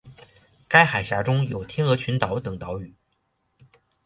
[0.67, 2.95] 该海峡中有天鹅群岛等岛屿。